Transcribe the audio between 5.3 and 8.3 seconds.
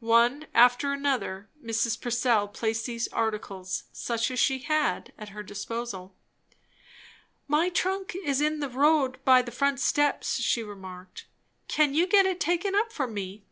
her disposal. "My trunk